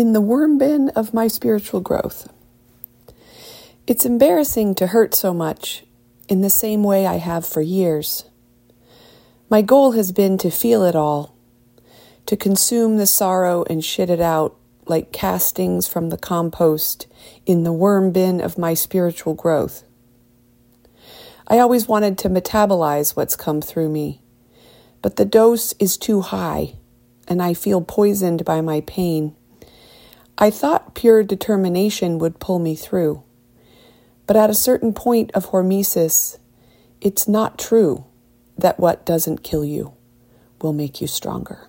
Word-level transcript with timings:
in 0.00 0.14
the 0.14 0.20
worm 0.20 0.56
bin 0.56 0.88
of 0.96 1.12
my 1.12 1.28
spiritual 1.28 1.82
growth. 1.82 2.32
It's 3.86 4.06
embarrassing 4.06 4.74
to 4.76 4.86
hurt 4.86 5.14
so 5.14 5.34
much 5.34 5.84
in 6.26 6.40
the 6.40 6.48
same 6.48 6.82
way 6.82 7.06
I 7.06 7.16
have 7.16 7.46
for 7.46 7.60
years. 7.60 8.24
My 9.50 9.60
goal 9.60 9.92
has 9.92 10.10
been 10.10 10.38
to 10.38 10.50
feel 10.50 10.84
it 10.84 10.96
all, 10.96 11.36
to 12.24 12.34
consume 12.34 12.96
the 12.96 13.06
sorrow 13.06 13.62
and 13.68 13.84
shit 13.84 14.08
it 14.08 14.20
out 14.20 14.56
like 14.86 15.12
castings 15.12 15.86
from 15.86 16.08
the 16.08 16.16
compost 16.16 17.06
in 17.44 17.64
the 17.64 17.72
worm 17.72 18.10
bin 18.10 18.40
of 18.40 18.56
my 18.56 18.72
spiritual 18.72 19.34
growth. 19.34 19.84
I 21.46 21.58
always 21.58 21.88
wanted 21.88 22.16
to 22.18 22.30
metabolize 22.30 23.14
what's 23.14 23.36
come 23.36 23.60
through 23.60 23.90
me, 23.90 24.22
but 25.02 25.16
the 25.16 25.26
dose 25.26 25.74
is 25.74 25.98
too 25.98 26.22
high, 26.22 26.76
and 27.28 27.42
I 27.42 27.52
feel 27.52 27.82
poisoned 27.82 28.46
by 28.46 28.62
my 28.62 28.80
pain. 28.86 29.36
I 30.42 30.50
thought 30.50 30.94
pure 30.94 31.22
determination 31.22 32.18
would 32.18 32.40
pull 32.40 32.58
me 32.58 32.74
through. 32.74 33.22
But 34.26 34.36
at 34.36 34.48
a 34.48 34.54
certain 34.54 34.94
point 34.94 35.30
of 35.32 35.50
hormesis, 35.50 36.38
it's 37.02 37.28
not 37.28 37.58
true 37.58 38.06
that 38.56 38.80
what 38.80 39.04
doesn't 39.04 39.42
kill 39.42 39.66
you 39.66 39.92
will 40.62 40.72
make 40.72 41.02
you 41.02 41.06
stronger. 41.06 41.68